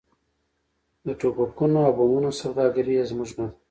[1.05, 3.55] د ټوپکونو او بمونو سوداګري یې زموږ نه ده.